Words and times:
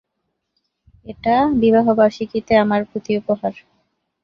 এটা 1.05 1.33
বিবাহবার্ষিকীতে 1.61 2.53
আমার 2.63 2.81
প্রতি 2.89 3.11
উপহার। 3.17 3.53